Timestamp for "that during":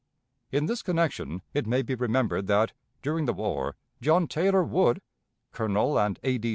2.47-3.25